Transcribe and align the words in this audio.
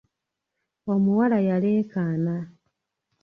Omuwala 0.93 1.37
yaleekaana. 1.49 2.35